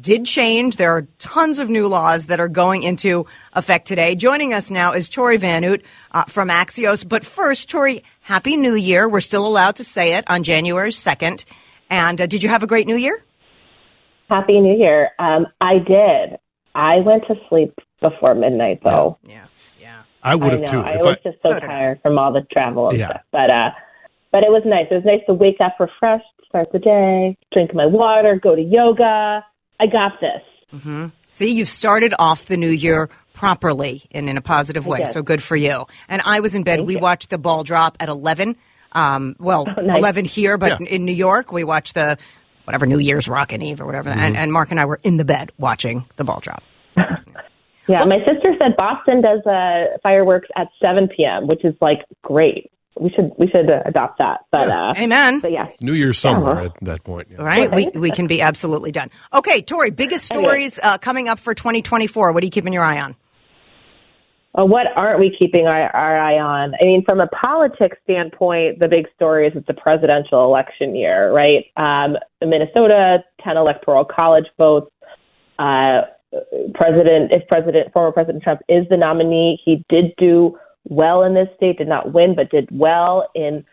[0.00, 0.76] did change.
[0.76, 4.14] There are tons of new laws that are going into effect today.
[4.14, 5.64] Joining us now is Torey Van
[6.12, 7.08] uh, from Axios.
[7.08, 9.08] But first, Torey, Happy New Year.
[9.08, 11.44] We're still allowed to say it on January 2nd.
[11.90, 13.18] And uh, did you have a great New Year?
[14.30, 15.10] Happy New Year.
[15.18, 16.38] Um, I did.
[16.74, 19.18] I went to sleep before midnight, though.
[19.22, 19.44] Yeah,
[19.80, 20.02] yeah.
[20.22, 20.66] I would I have know.
[20.66, 20.80] too.
[20.80, 23.10] I was I- just so, So tired from all the travel and Yeah.
[23.10, 23.22] stuff.
[23.32, 23.70] But uh,
[24.32, 24.86] but it was nice.
[24.90, 28.62] It was nice to wake up refreshed, start the day, drink my water, go to
[28.62, 29.44] yoga.
[29.80, 30.42] I got this.
[31.30, 35.04] See, you've started off the new year properly and in a positive way.
[35.04, 35.86] So good for you.
[36.08, 36.76] And I was in bed.
[36.78, 37.00] Thank we you.
[37.00, 38.56] watched the ball drop at 11.
[38.92, 39.98] Um, well, Oh, nice.
[39.98, 40.86] 11 here, but Yeah.
[40.88, 42.16] in New York, we watched the
[42.64, 44.10] whatever New Year's Rockin' Eve or whatever.
[44.10, 44.20] Mm-hmm.
[44.20, 46.62] And, and Mark and I were in the bed watching the ball drop.
[47.86, 52.70] Yeah, my sister said Boston does uh, fireworks at 7 p.m., which is like great.
[53.00, 54.44] We should we should uh, adopt that.
[54.52, 55.40] But uh, Amen.
[55.40, 56.64] but yeah, New Year's somewhere Yeah.
[56.66, 57.28] at that point.
[57.30, 57.42] yeah.
[57.42, 57.72] Right?
[57.74, 59.10] We, we can be absolutely done.
[59.32, 62.32] Okay, Torey, biggest stories uh, coming up for 2024.
[62.32, 63.16] What are you keeping your eye on?
[64.54, 66.74] Well, what aren't we keeping our, our eye on?
[66.80, 71.32] I mean, from a politics standpoint, the big story is it's a presidential election year,
[71.32, 71.64] right?
[71.76, 74.92] Um, Minnesota, 10 electoral college votes.
[75.58, 76.02] Uh,
[76.74, 81.48] President, if President, former President Trump is the nominee, he did do well in this
[81.56, 83.64] state, did not win, but did well in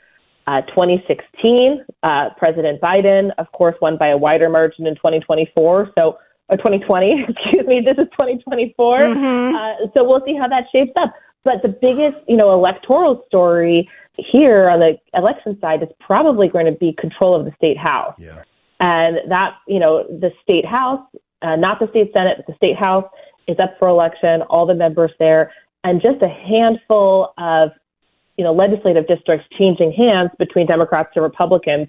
[0.48, 1.86] uh, 2016.
[2.04, 5.92] Uh, President Biden, of course, won by a wider margin in 2024.
[5.98, 6.18] So,
[6.50, 9.04] or 2020, excuse me, this is 2024.
[9.04, 11.14] Uh, so we'll see how that shapes up.
[11.44, 16.66] But the biggest, you know, electoral story here on the election side is probably going
[16.66, 18.14] to be control of the state house.
[18.20, 18.44] Yeah.
[18.80, 21.02] And that, you know, the state house,
[21.42, 23.06] uh, not the state senate, but the state house
[23.48, 25.52] is up for election, all the members there,
[25.84, 27.72] and just a handful of,
[28.38, 31.88] you know, legislative districts changing hands between Democrats and Republicans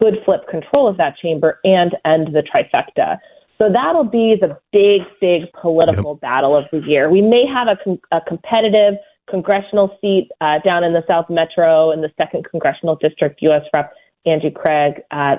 [0.00, 3.18] could flip control of that chamber and end the trifecta.
[3.58, 7.08] So that'll be the big, big political battle of the year.
[7.08, 8.94] We may have a, com- a competitive
[9.28, 13.40] congressional seat uh, down in the South Metro in the second congressional district.
[13.42, 13.62] U.S.
[13.72, 13.92] Rep.
[14.26, 15.36] Angie Craig uh,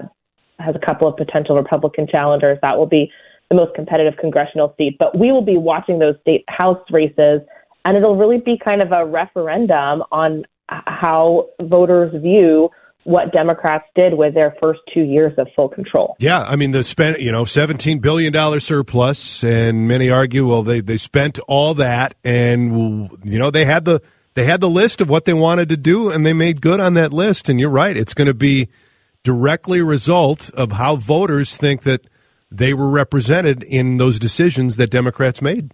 [0.59, 2.57] has a couple of potential Republican challengers.
[2.61, 3.11] That will be
[3.49, 4.97] the most competitive congressional seat.
[4.97, 7.41] But we will be watching those state house races,
[7.85, 12.69] and it'll really be kind of a referendum on how voters view
[13.03, 16.15] what Democrats did with their first two years of full control.
[16.19, 20.63] Yeah, I mean the spent you know seventeen billion dollar surplus, and many argue well
[20.63, 24.01] they they spent all that, and you know they had the
[24.33, 26.95] they had the list of what they wanted to do, and they made good on
[26.95, 27.47] that list.
[27.47, 28.67] And you're right, it's going to be
[29.23, 32.05] directly a result of how voters think that
[32.51, 35.71] they were represented in those decisions that Democrats made.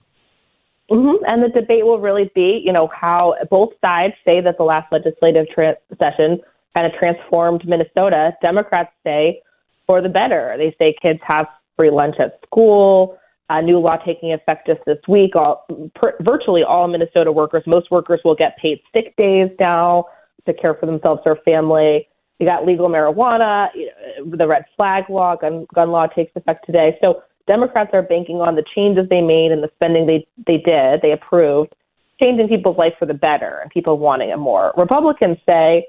[0.92, 4.64] Hmm And the debate will really be, you know, how both sides say that the
[4.64, 6.42] last legislative tra- session
[6.74, 8.34] kind of transformed Minnesota.
[8.42, 9.42] Democrats say
[9.88, 10.54] for the better.
[10.58, 13.18] They say kids have free lunch at school.
[13.50, 15.36] A new law taking effect just this week.
[15.36, 20.06] All, per, virtually all Minnesota workers, most workers will get paid sick days now
[20.46, 22.08] to care for themselves or family.
[22.40, 23.88] You got legal marijuana, you
[24.26, 26.98] know, the red flag law, gun, gun law takes effect today.
[27.02, 31.02] So Democrats are banking on the changes they made and the spending they they did,
[31.02, 31.74] they approved,
[32.18, 34.74] changing people's life for the better and people wanting it more.
[34.78, 35.86] Republicans say,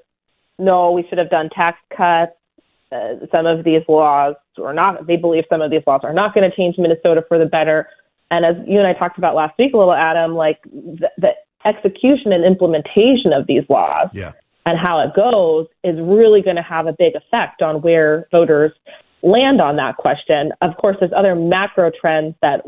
[0.59, 2.33] no, we should have done tax cuts.
[2.91, 5.07] Uh, some of these laws are not.
[5.07, 7.89] They believe some of these laws are not going to change Minnesota for the better.
[8.33, 11.31] And as you and I talked about last week a little, Adam, like the, the
[11.65, 14.33] execution and implementation of these laws Yeah.
[14.67, 18.73] and how it goes is really going to have a big effect on where voters
[19.23, 20.53] land on that question.
[20.61, 22.65] Of course, there's other macro trends that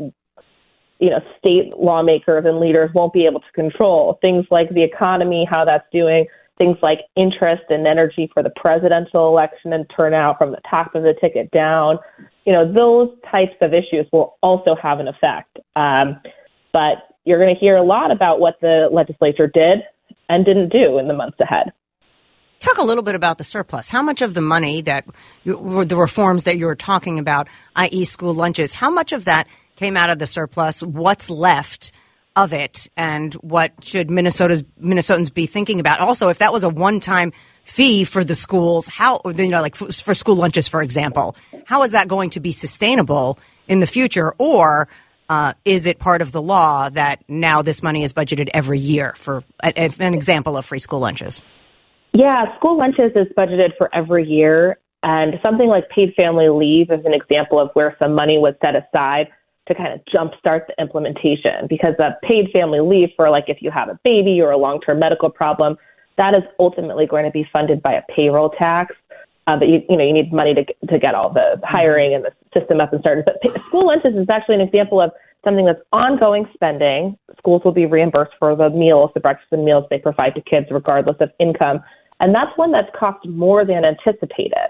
[0.99, 4.17] you know state lawmakers and leaders won't be able to control.
[4.21, 6.25] Things like the economy, how that's doing,
[6.57, 11.03] things like interest and energy for the presidential election and turnout from the top of
[11.03, 11.97] the ticket down.
[12.45, 15.57] You know, those types of issues will also have an effect.
[15.75, 16.21] Um,
[16.71, 19.79] but you're going to hear a lot about what the legislature did
[20.29, 21.71] and didn't do in the months ahead.
[22.65, 23.89] Talk a little bit about the surplus.
[23.89, 25.05] How much of the money that
[25.43, 29.47] you, the reforms that you were talking about, i.e., school lunches, how much of that
[29.75, 30.81] came out of the surplus?
[30.81, 31.91] What's left
[32.35, 35.99] of it, and what should Minnesota's Minnesotans be thinking about?
[35.99, 37.33] Also, if that was a one-time
[37.65, 41.83] fee for the schools, how you know, like for, for school lunches, for example, how
[41.83, 44.87] is that going to be sustainable in the future, or
[45.29, 49.13] uh, is it part of the law that now this money is budgeted every year
[49.17, 51.43] for a, an example of free school lunches?
[52.15, 57.03] Yeah, school lunches is budgeted for every year, and something like paid family leave is
[57.03, 59.27] an example of where some money was set aside
[59.67, 61.67] to kind of jumpstart the implementation.
[61.67, 64.97] Because the paid family leave for like if you have a baby or a long-term
[64.97, 65.75] medical problem,
[66.17, 68.95] that is ultimately going to be funded by a payroll tax.
[69.47, 72.23] Uh, but you, you know, you need money to to get all the hiring and
[72.23, 73.25] the system up and started.
[73.25, 75.11] But pay, school lunches is actually an example of
[75.43, 77.17] something that's ongoing spending.
[77.37, 80.67] Schools will be reimbursed for the meals, the breakfast and meals they provide to kids,
[80.71, 81.83] regardless of income.
[82.19, 84.69] And that's one that's cost more than anticipated.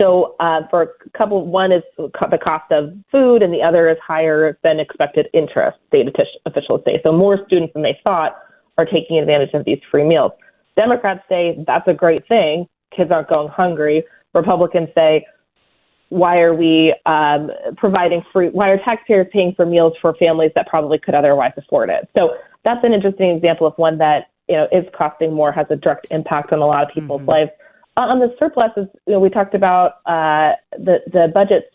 [0.00, 3.98] So uh, for a couple, one is the cost of food, and the other is
[4.04, 5.78] higher than expected interest.
[5.88, 6.06] State
[6.46, 7.12] officials say so.
[7.12, 8.38] More students than they thought
[8.78, 10.32] are taking advantage of these free meals.
[10.74, 12.66] Democrats say that's a great thing.
[12.96, 14.04] Kids aren't going hungry.
[14.32, 15.26] Republicans say
[16.10, 18.48] why are we um, providing free?
[18.48, 22.08] Why are taxpayers paying for meals for families that probably could otherwise afford it?
[22.16, 22.30] So
[22.64, 26.08] that's an interesting example of one that you know is costing more, has a direct
[26.10, 27.30] impact on a lot of people's mm-hmm.
[27.30, 27.50] lives.
[27.96, 31.70] Uh, on the surpluses, you know, we talked about uh, the the budget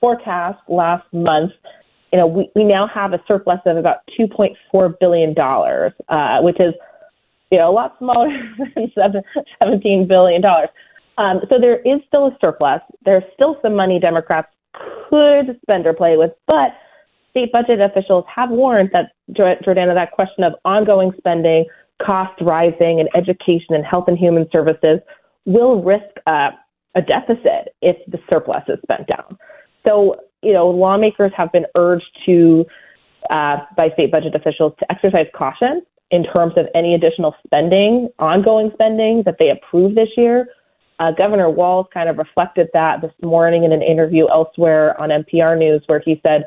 [0.00, 1.52] forecast last month.
[2.12, 6.58] You know, we, we now have a surplus of about 2.4 billion dollars, uh, which
[6.58, 6.74] is
[7.52, 8.28] you know a lot smaller
[8.74, 9.22] than
[9.62, 10.70] 17 billion dollars.
[11.18, 12.80] Um, so there is still a surplus.
[13.04, 14.48] There's still some money Democrats
[15.08, 16.72] could spend or play with, but
[17.30, 21.66] state budget officials have warned that Jordana, that question of ongoing spending,
[22.02, 25.00] cost rising, and education and health and human services
[25.46, 26.50] will risk a
[27.06, 29.36] deficit if the surplus is spent down.
[29.86, 32.66] So, you know, lawmakers have been urged to,
[33.30, 38.70] uh, by state budget officials, to exercise caution in terms of any additional spending, ongoing
[38.74, 40.48] spending that they approve this year
[41.00, 45.56] uh, Governor Walz kind of reflected that this morning in an interview elsewhere on NPR
[45.56, 46.44] News, where he said,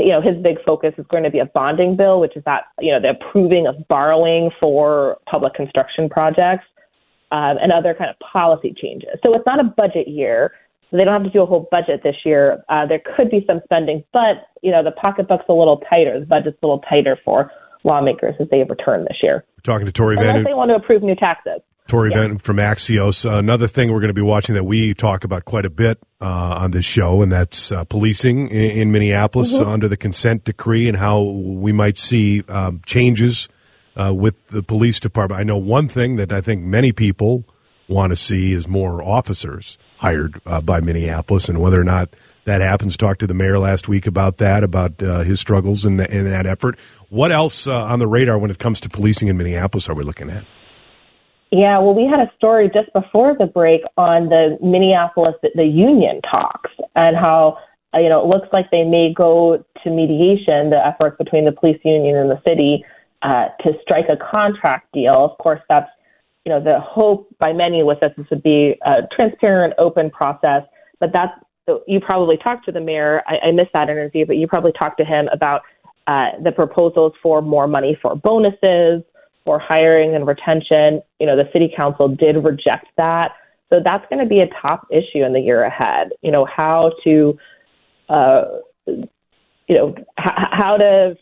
[0.00, 2.64] you know, his big focus is going to be a bonding bill, which is that,
[2.80, 6.64] you know, the approving of borrowing for public construction projects
[7.30, 9.10] um, and other kind of policy changes.
[9.22, 10.52] So it's not a budget year.
[10.90, 12.64] So they don't have to do a whole budget this year.
[12.68, 16.18] Uh, there could be some spending, but, you know, the pocketbook's a little tighter.
[16.18, 17.50] The budget's a little tighter for
[17.84, 19.44] lawmakers as they return this year.
[19.56, 20.44] We're talking to Unless Van.
[20.44, 21.60] they want to approve new taxes.
[21.90, 22.36] Torey yeah.
[22.36, 23.28] from Axios.
[23.28, 25.98] Uh, another thing we're going to be watching that we talk about quite a bit
[26.20, 29.68] uh, on this show, and that's uh, policing in, in Minneapolis mm-hmm.
[29.68, 33.48] under the consent decree and how we might see um, changes
[33.96, 35.40] uh, with the police department.
[35.40, 37.44] I know one thing that I think many people
[37.88, 42.60] want to see is more officers hired uh, by Minneapolis, and whether or not that
[42.60, 42.96] happens.
[42.96, 46.24] Talked to the mayor last week about that, about uh, his struggles in, the, in,
[46.30, 46.78] that effort.
[47.08, 50.30] What else on the radar when it comes to policing in Minneapolis are we looking
[50.30, 50.44] at?
[51.52, 56.20] Yeah, well, we had a story just before the break on the Minneapolis, the union
[56.22, 57.58] talks, and how,
[57.92, 61.52] uh, you know, it looks like they may go to mediation, the efforts between the
[61.52, 62.84] police union and the city
[63.22, 65.24] uh, to strike a contract deal.
[65.24, 65.90] Of course, that's,
[66.44, 70.62] you know, the hope by many was that this would be a transparent, open process,
[71.00, 71.32] but that's,
[71.86, 73.22] you probably talked to the mayor.
[73.26, 75.62] I, I missed that interview, but you probably talked to him about
[76.06, 79.02] uh, the proposals for more money for bonuses,
[79.44, 81.02] for hiring and retention.
[81.18, 83.32] You know, the city council did reject that.
[83.70, 86.10] So that's going to be a top issue in the year ahead.
[86.22, 87.38] You know, how to,
[88.08, 88.44] uh,
[88.86, 89.06] you
[89.68, 91.16] know, h- how to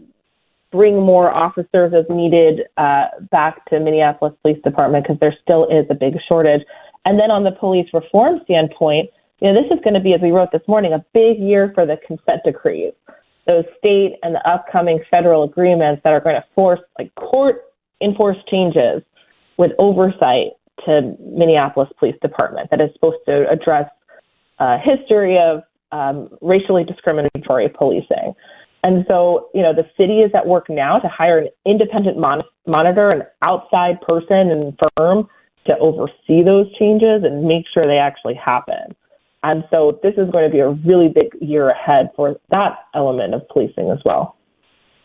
[0.70, 5.87] bring more officers as needed uh, back to Minneapolis Police Department because there still is
[5.90, 6.62] a big shortage.
[7.04, 10.20] And then on the police reform standpoint, you know, this is going to be, as
[10.20, 12.92] we wrote this morning, a big year for the consent decrees.
[13.46, 17.62] Those state and the upcoming federal agreements that are going to force like court
[18.01, 19.03] enforce changes
[19.57, 20.53] with oversight
[20.85, 23.91] to Minneapolis Police Department that is supposed to address
[24.59, 28.35] uh, history of um, racially discriminatory policing.
[28.85, 32.45] And so, you know, the city is at work now to hire an independent mon-
[32.67, 35.29] monitor, an outside person and firm
[35.67, 38.95] to oversee those changes and make sure they actually happen.
[39.43, 43.35] And so this is going to be a really big year ahead for that element
[43.35, 44.38] of policing as well.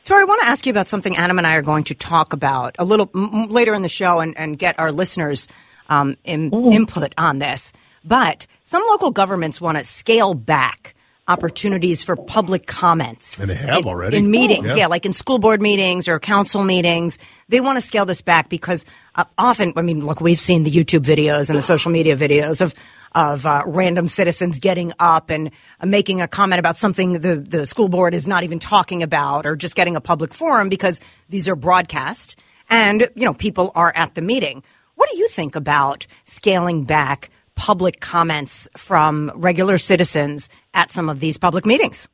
[0.05, 2.33] Torey, I want to ask you about something Adam and I are going to talk
[2.33, 5.47] about a little m- later in the show and, and get our listeners'
[5.87, 6.73] um, in, mm.
[6.73, 7.71] input on this.
[8.03, 10.93] But some local governments want to scale back
[11.25, 13.39] opportunities for public comments.
[13.39, 14.17] And they have in, already.
[14.17, 14.75] In meetings, yeah.
[14.75, 14.87] yeah.
[14.87, 17.17] like in school board meetings or council meetings.
[17.47, 18.85] They want to scale this back because
[19.15, 22.59] uh, often, I mean, look, we've seen the YouTube videos and the social media videos
[22.59, 22.73] of
[23.15, 25.51] of uh, random citizens getting up and
[25.83, 29.55] making a comment about something the, the school board is not even talking about or
[29.55, 30.99] just getting a public forum because
[31.29, 32.37] these are broadcast
[32.69, 34.63] and, you know, people are at the meeting.
[34.95, 41.19] What do you think about scaling back public comments from regular citizens at some of
[41.19, 42.07] these public meetings?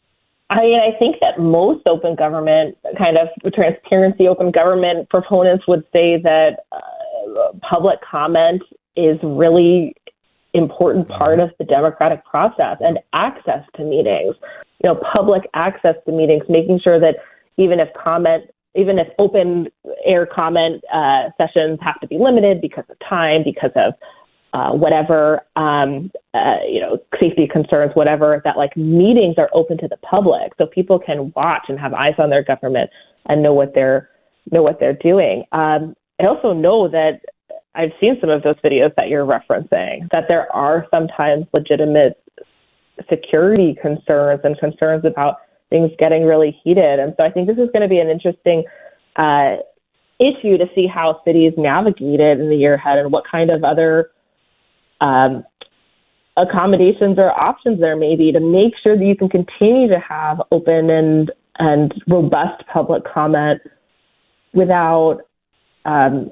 [0.50, 5.84] I mean, I think that most open government, kind of transparency, open government proponents would
[5.94, 8.64] say that uh, public comment
[8.96, 9.96] is really
[10.54, 14.36] important part of the democratic process and access to meetings.
[14.84, 17.16] You know, public access to meetings, making sure that
[17.58, 19.68] even if comment, even if open
[20.06, 23.94] air comment uh, sessions have to be limited because of time, because of
[24.54, 29.88] uh, whatever, um, uh, you know, safety concerns, whatever, that like meetings are open to
[29.88, 32.90] the public so people can watch and have eyes on their government
[33.28, 34.10] and know what they're
[34.52, 35.44] know what they're doing.
[35.52, 37.22] Um, I also know that
[37.76, 42.22] I've seen some of those videos that you're referencing, that there are sometimes legitimate
[43.10, 45.38] security concerns and concerns about
[45.70, 47.00] things getting really heated.
[47.00, 48.64] And so I think this is going to be an interesting
[49.16, 49.58] uh,
[50.20, 53.64] issue to see how cities navigate it in the year ahead and what kind of
[53.64, 54.12] other
[55.00, 55.44] um,
[56.38, 60.42] accommodations or options there may be to make sure that you can continue to have
[60.52, 63.62] open and and robust public comment
[64.54, 65.20] without
[65.86, 66.30] um,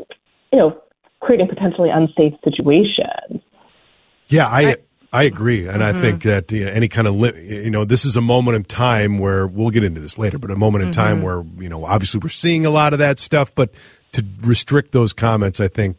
[0.51, 0.81] you know
[1.27, 3.43] creating potentially unsafe situations.
[4.29, 4.77] Yeah, I
[5.11, 5.97] I agree, and mm-hmm.
[5.97, 8.55] I think that you know, any kind of li- you know this is a moment
[8.55, 11.01] in time where we'll get into this later, but a moment in mm-hmm.
[11.01, 13.71] time where you know obviously we're seeing a lot of that stuff, but
[14.13, 15.97] to restrict those comments, I think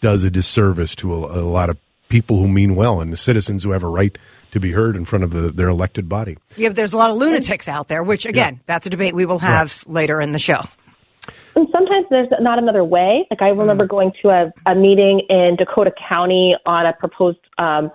[0.00, 3.62] does a disservice to a, a lot of people who mean well and the citizens
[3.62, 4.16] who have a right
[4.50, 6.36] to be heard in front of the, their elected body.
[6.56, 8.60] Yeah, there's a lot of lunatics out there, which again, yeah.
[8.66, 9.94] that's a debate we will have right.
[9.94, 10.62] later in the show.
[11.56, 13.26] And sometimes there's not another way.
[13.30, 13.88] Like I remember mm.
[13.88, 17.90] going to a, a meeting in Dakota County on a proposed um,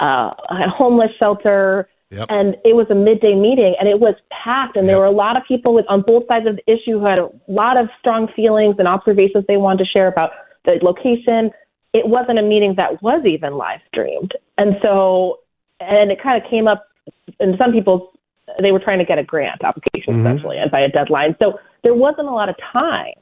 [0.00, 1.88] uh, a homeless shelter.
[2.10, 2.26] Yep.
[2.30, 4.92] And it was a midday meeting, and it was packed, and yep.
[4.92, 7.18] there were a lot of people with on both sides of the issue who had
[7.18, 10.30] a lot of strong feelings and observations they wanted to share about
[10.64, 11.50] the location.
[11.92, 15.40] It wasn't a meeting that was even live streamed, and so
[15.80, 16.88] and it kind of came up
[17.40, 18.08] in some people's
[18.60, 20.26] they were trying to get a grant application mm-hmm.
[20.26, 21.36] essentially and by a deadline.
[21.38, 23.14] So there wasn't a lot of time.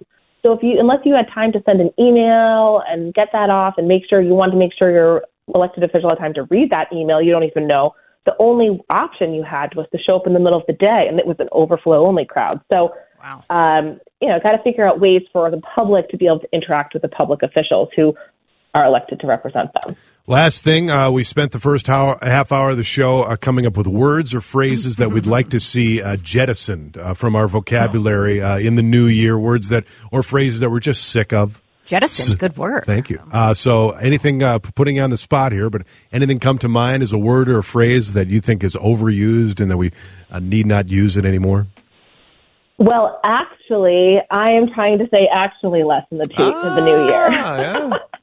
[0.42, 3.74] So if you unless you had time to send an email and get that off
[3.78, 6.70] and make sure you want to make sure your elected official had time to read
[6.70, 7.94] that email, you don't even know.
[8.26, 11.06] The only option you had was to show up in the middle of the day,
[11.08, 12.60] and it was an overflow only crowd.
[12.72, 13.44] So, wow.
[13.50, 16.48] um, you know, got to figure out ways for the public to be able to
[16.52, 18.16] interact with the public officials who
[18.74, 19.96] are elected to represent them.
[20.28, 23.64] Last thing, uh, we spent the first hour, half hour of the show uh, coming
[23.64, 27.46] up with words or phrases that we'd like to see uh, jettisoned uh, from our
[27.46, 29.38] vocabulary uh, in the new year.
[29.38, 31.62] Words that or phrases that we're just sick of.
[31.84, 32.84] Jettison, good word.
[32.84, 33.20] Thank you.
[33.30, 34.40] Uh, so, anything
[34.74, 37.58] putting you on the spot here, but anything come to mind as a word or
[37.58, 39.92] a phrase that you think is overused and that we
[40.40, 41.68] need not use it anymore?
[42.78, 47.30] Well, actually, I am trying to say actually less in the, ah, the new year.
[47.30, 47.98] yeah.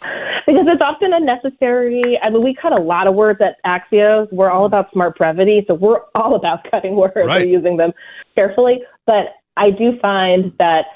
[0.00, 2.18] because it's often unnecessary.
[2.22, 4.32] I mean, we cut a lot of words at Axios.
[4.32, 7.42] We're all about smart brevity, so we're all about cutting words right.
[7.42, 7.92] and using them
[8.34, 8.82] carefully.
[9.06, 10.86] But I do find that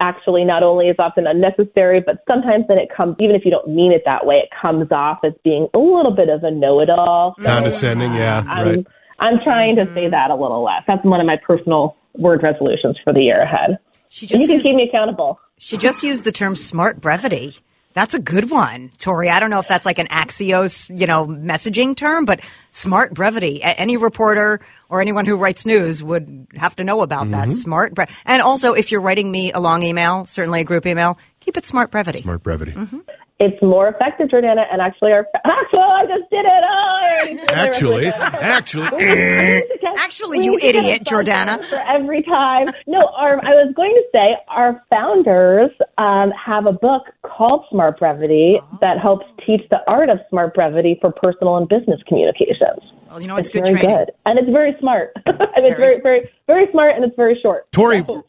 [0.00, 3.68] actually not only is often unnecessary, but sometimes then it comes, even if you don't
[3.68, 7.36] mean it that way, it comes off as being a little bit of a know-it-all.
[7.38, 8.86] So, Condescending, yeah, I'm, right.
[9.20, 10.10] I'm trying to say mm-hmm.
[10.10, 10.82] that a little less.
[10.86, 13.78] That's one of my personal word resolutions for the year ahead.
[14.08, 15.40] She just and you used, can keep me accountable.
[15.56, 17.56] She just used the term smart brevity.
[17.94, 19.30] That's a good one, Torey.
[19.30, 23.62] I don't know if that's like an Axios, you know, messaging term, but smart brevity.
[23.62, 27.50] Any reporter or anyone who writes news would have to know about mm-hmm.
[27.50, 27.52] that.
[27.52, 31.18] Smart bre- And also, if you're writing me a long email, certainly a group email,
[31.40, 32.22] keep it smart brevity.
[32.22, 32.72] Smart brevity.
[32.72, 32.98] Mm-hmm
[33.42, 34.64] it's more effective, Jordana.
[34.70, 36.62] And actually, our actually, I just did it.
[36.64, 39.62] Oh, actually, actually,
[39.98, 41.62] actually, you idiot, Jordana.
[41.64, 43.00] For every time, no.
[43.16, 48.60] Our, I was going to say our founders um, have a book called Smart Brevity
[48.62, 48.78] oh.
[48.80, 52.82] that helps teach the art of smart brevity for personal and business communications.
[53.12, 53.96] Well, you know, it's, it's good very training.
[53.98, 55.12] good, and it's very smart.
[55.26, 57.70] and it's very, very, very smart, and it's very short.
[57.70, 58.24] Torey, so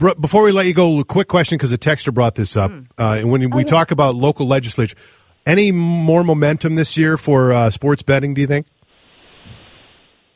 [0.00, 2.70] r- before we let you go, a quick question because a texter brought this up.
[2.70, 2.86] Mm.
[2.98, 3.64] Uh, and when we okay.
[3.64, 4.96] talk about local legislature,
[5.44, 8.32] any more momentum this year for uh, sports betting?
[8.32, 8.66] Do you think?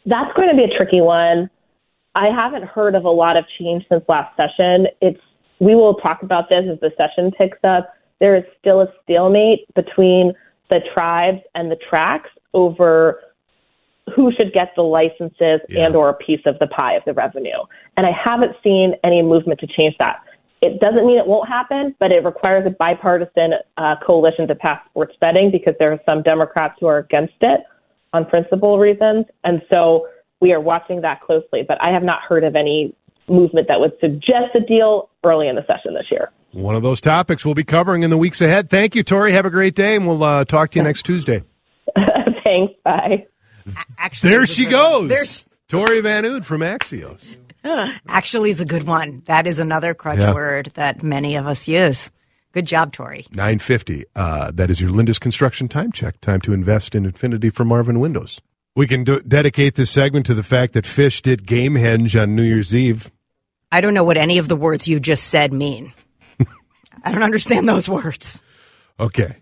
[0.04, 1.48] That's going to be a tricky one.
[2.14, 4.86] I haven't heard of a lot of change since last session.
[5.00, 5.20] It's
[5.60, 7.94] we will talk about this as the session picks up.
[8.20, 10.34] There is still a stalemate between
[10.68, 13.20] the tribes and the tracks over
[14.14, 15.86] who should get the licenses yeah.
[15.86, 17.58] and or a piece of the pie of the revenue.
[17.96, 20.22] And I haven't seen any movement to change that.
[20.62, 24.80] It doesn't mean it won't happen, but it requires a bipartisan uh, coalition to pass
[24.88, 27.60] sports betting because there are some Democrats who are against it
[28.12, 29.26] on principle reasons.
[29.44, 30.08] And so
[30.40, 31.62] we are watching that closely.
[31.66, 32.94] But I have not heard of any
[33.28, 36.30] movement that would suggest a deal early in the session this year.
[36.52, 38.70] One of those topics we'll be covering in the weeks ahead.
[38.70, 39.32] Thank you, Torey.
[39.32, 41.42] Have a great day, and we'll uh, talk to you next Tuesday.
[42.44, 42.72] Thanks.
[42.82, 43.26] Bye.
[43.98, 45.08] Actually, there she goes.
[45.08, 47.36] There's Torey Van Oot from Axios.
[48.08, 49.22] Actually, is a good one.
[49.26, 50.32] That is another crutch yeah.
[50.34, 52.10] word that many of us use.
[52.52, 53.32] Good job, Torey.
[53.34, 54.04] Nine fifty.
[54.14, 56.20] Uh, that is your Linda's Construction time check.
[56.20, 58.40] Time to invest in Infinity for Marvin Windows.
[58.74, 62.42] We can do- dedicate this segment to the fact that Phish did Gamehenge on New
[62.42, 63.10] Year's Eve.
[63.72, 65.92] I don't know what any of the words you just said mean.
[67.02, 68.42] I don't understand those words.
[69.00, 69.36] Okay.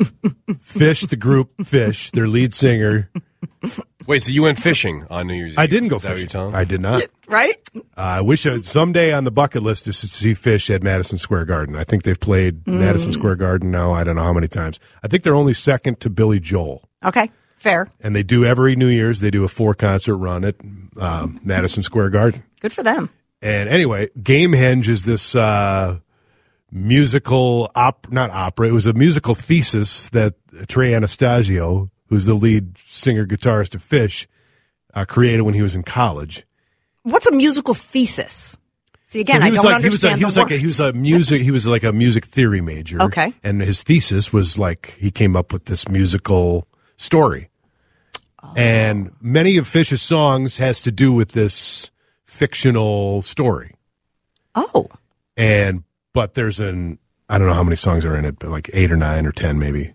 [0.00, 3.10] Phish, the group Phish, their lead singer.
[4.06, 5.58] Wait, so you went fishing on New Year's Eve?
[5.58, 6.54] I didn't go Is fishing.
[6.54, 7.02] I did not.
[7.28, 7.56] right?
[7.74, 11.18] Uh, I wish I, someday on the bucket list is to see Phish at Madison
[11.18, 11.76] Square Garden.
[11.76, 12.80] I think they've played mm.
[12.80, 13.92] Madison Square Garden now.
[13.92, 14.80] I don't know how many times.
[15.02, 16.82] I think they're only second to Billy Joel.
[17.04, 17.86] Okay, fair.
[18.00, 19.20] And they do every New Year's.
[19.20, 20.56] They do a four concert run at
[20.96, 22.42] um, Madison Square Garden.
[22.60, 23.10] Good for them.
[23.42, 25.34] And anyway, Gamehenge is this.
[25.34, 26.00] Uh,
[26.70, 28.68] musical op not opera.
[28.68, 30.34] It was a musical thesis that
[30.68, 34.26] Trey Anastasio, who's the lead singer guitarist of Phish,
[34.94, 36.46] uh, created when he was in college.
[37.02, 38.58] What's a musical thesis?
[39.04, 40.78] See again, So I don't like, he was understand he was like a, he was
[40.80, 43.02] a music he was like a music theory major.
[43.02, 43.34] Okay.
[43.42, 47.50] and his thesis was like he came up with this musical story,
[48.54, 51.90] and many of Phish's songs has to do with this
[52.24, 53.74] fictional story.
[54.54, 54.88] oh,
[55.36, 55.82] and
[56.12, 56.98] but there's an
[57.28, 59.32] I don't know how many songs are in it, but like eight or nine or
[59.32, 59.94] ten maybe.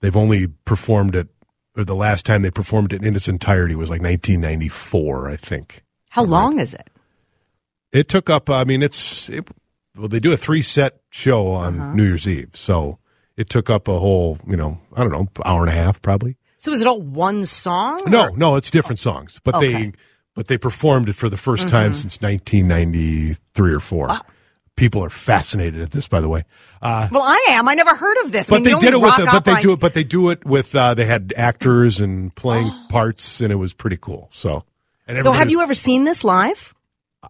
[0.00, 1.28] They've only performed it,
[1.76, 5.84] or the last time they performed it in its entirety was like 1994, I think.
[6.10, 6.88] how long is it?
[7.92, 8.50] It took up.
[8.50, 9.46] I mean, it's it,
[9.96, 11.94] well, they do a three set show on Uh-huh.
[11.94, 12.98] New Year's Eve, so
[13.36, 16.36] it took up a whole, you know, I don't know, hour and a half probably.
[16.58, 18.02] So is it all one song?
[18.06, 19.72] No, or- no, it's different songs, but Okay.
[19.72, 19.82] Mm-hmm.
[19.82, 19.92] they
[20.34, 24.08] but they performed it for the 1st time since 1993 or four.
[24.74, 26.44] People are fascinated at this, by the way.
[26.80, 27.68] Uh, Well, I am.
[27.68, 28.48] I never heard of this.
[28.48, 30.30] I but mean, they the did it with, but they do it, but they do
[30.30, 30.74] it with.
[30.74, 34.28] Uh, they had actors and playing parts, and it was pretty cool.
[34.30, 34.64] So,
[35.06, 36.74] and So have you ever seen this live?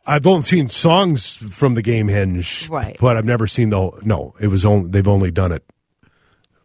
[0.07, 2.97] I've only seen songs from the Gamehenge, Right.
[2.99, 3.77] But I've never seen the.
[3.77, 5.65] whole- No, it was only they've only done it.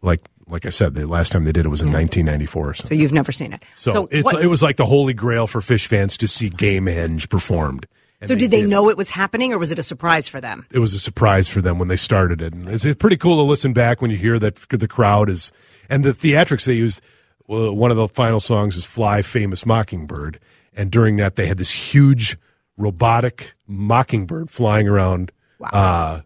[0.00, 2.94] Like like I said, the last time they did it was in 1994 or So
[2.94, 3.62] you've never seen it.
[3.74, 7.28] So, it's what- it was like the holy grail for Phish fans to see Gamehenge
[7.28, 7.86] performed.
[8.26, 10.66] So did they did know it was happening, or was it a surprise for them?
[10.72, 12.52] it was a surprise for them when they started it.
[12.54, 15.52] And it's, it's pretty cool to listen back when you hear that the crowd is
[15.88, 17.00] and the theatrics they used.
[17.46, 20.40] Well, one of the final songs is "Fly, Famous Mockingbird,"
[20.74, 22.36] and during that they had this huge
[22.76, 25.30] robotic mockingbird flying around
[25.72, 26.20] uh,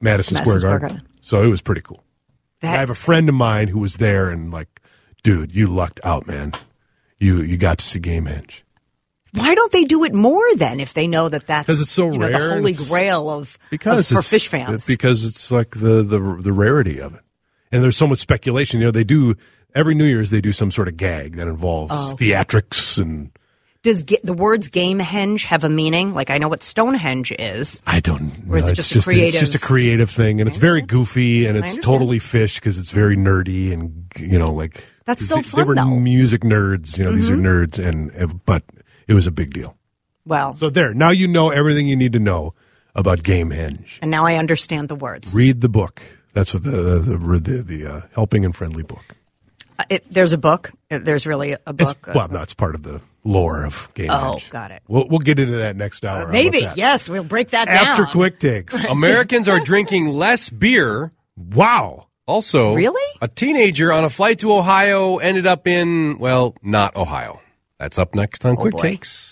[0.00, 0.88] Madison, Madison Square Square Garden.
[0.98, 1.08] Garden.
[1.20, 2.02] So it was pretty cool.
[2.60, 4.80] That- I have a friend of mine who was there and like,
[5.22, 6.52] dude, you lucked out, man.
[7.18, 8.62] You you got to see Gamehenge.
[9.34, 12.10] Why don't they do it more then if they know that that's 'Cause it's so
[12.12, 14.86] you know, rare the holy grail of, because of for Phish fans?
[14.86, 17.22] because it's like the, the the rarity of it
[17.70, 19.34] and there's so much speculation you know they do
[19.74, 22.14] every new year's they do some sort of gag that involves Oh.
[22.18, 23.30] theatrics and
[23.82, 26.12] Does ge- the words Gamehenge have a meaning?
[26.14, 27.80] Like I know what Stonehenge is.
[27.86, 30.40] i don't Or is it it's just a just it's creative- just a creative thing
[30.40, 34.52] and it's very goofy and it's totally Phish because it's very nerdy and you know
[34.52, 35.80] like That's so they, fun, they were though.
[35.82, 36.04] Mm-hmm.
[36.04, 38.62] music nerds you know these are nerds and uh, but
[39.08, 39.76] it was a big deal
[40.26, 42.54] Well, so there now you know everything you need to know
[42.94, 45.34] about Gamehenge and now I understand the words.
[45.34, 49.16] read the book that's what the the the, the, the uh, helping and friendly book
[49.78, 50.70] Uh, It, there's a book.
[50.90, 52.06] Uh, There's really a book.
[52.08, 54.50] uh, well, no, it's part of the lore of Game Oh, Edge.
[54.50, 54.82] got it.
[54.86, 56.16] We'll, we'll get into that next hour.
[56.16, 57.86] How about maybe yes, we'll break that down.
[57.86, 58.74] After quick takes.
[58.90, 61.12] Americans are drinking less beer.
[61.36, 62.06] wow.
[62.26, 63.02] Also, Really?
[63.20, 67.40] a teenager on a flight to Ohio ended up in, well, not Ohio.
[67.82, 68.78] That's up next on oh, Quick boy.
[68.78, 69.31] Takes.